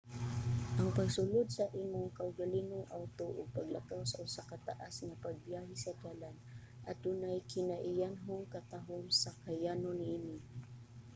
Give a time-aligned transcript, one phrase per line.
[0.79, 5.93] ang pagsulod sa imong kaugalingong awto ug paglakaw sa usa ka taas nga pagbiyahe sa
[6.03, 6.35] dalan
[6.91, 10.37] adunay kinaiyanhong katahom sa kayano niini